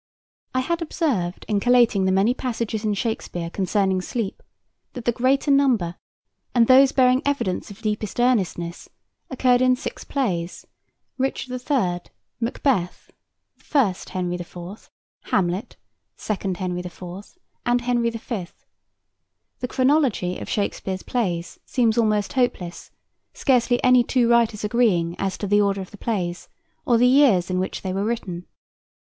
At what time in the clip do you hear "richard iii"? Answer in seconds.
11.19-11.99